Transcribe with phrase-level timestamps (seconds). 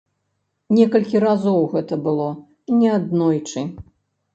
[0.77, 2.29] Некалькі разоў гэта было,
[2.83, 3.71] неаднойчы.